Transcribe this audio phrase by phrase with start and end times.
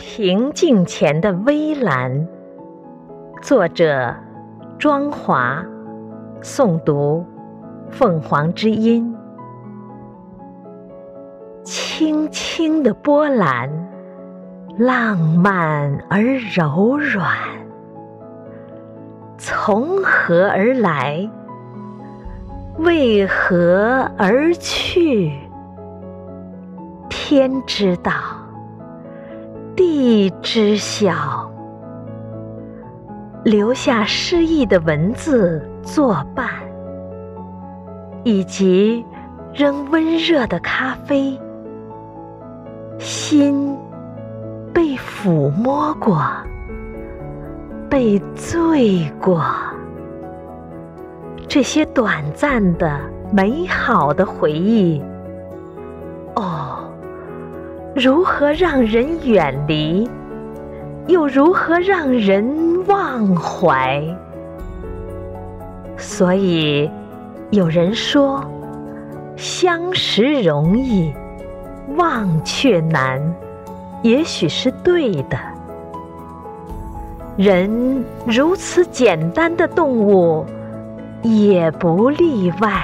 [0.00, 2.26] 平静前的微澜，
[3.42, 4.14] 作者
[4.78, 5.62] 庄华，
[6.40, 7.22] 诵读
[7.90, 9.14] 凤凰之音。
[11.62, 13.70] 轻轻的波澜，
[14.78, 16.22] 浪漫而
[16.56, 17.28] 柔软，
[19.36, 21.28] 从何而来？
[22.78, 25.30] 为何而去？
[27.10, 28.12] 天知道，
[29.80, 31.50] 地知晓。
[33.44, 36.50] 留下诗意的文字作伴，
[38.22, 39.02] 以及
[39.54, 41.40] 扔温热的咖啡。
[42.98, 43.74] 心
[44.74, 46.22] 被抚摸过，
[47.88, 49.42] 被醉过。
[51.48, 53.00] 这些短暂的、
[53.32, 55.02] 美好的回忆，
[57.94, 60.08] 如何让人远离，
[61.08, 64.02] 又如何让人忘怀？
[65.96, 66.88] 所以
[67.50, 68.44] 有人说，
[69.36, 71.12] 相识容易，
[71.96, 73.20] 忘却难，
[74.02, 75.36] 也许是对的。
[77.36, 80.46] 人如此简单的动物，
[81.22, 82.82] 也不例外。